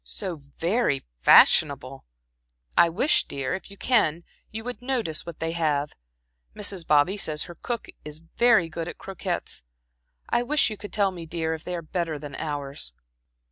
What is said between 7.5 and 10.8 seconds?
cook is very good at croquettes. I wish you